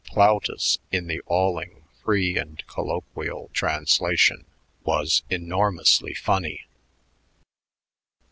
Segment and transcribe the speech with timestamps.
[0.03, 4.47] Plautus in the Alling free and colloquial translations
[4.83, 6.65] was enormously funny.